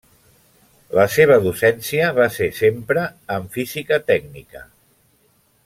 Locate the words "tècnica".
4.11-4.67